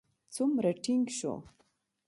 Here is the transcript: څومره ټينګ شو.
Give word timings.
څومره 0.35 0.69
ټينګ 0.83 1.05
شو. 1.17 1.33